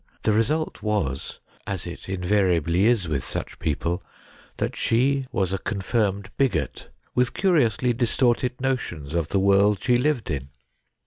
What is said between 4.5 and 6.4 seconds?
that she was a confirmed